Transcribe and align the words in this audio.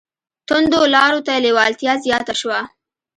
توندو 0.47 0.81
لارو 0.95 1.19
ته 1.27 1.33
لېوالتیا 1.45 1.93
زیاته 2.05 2.33
شوه 2.41 2.59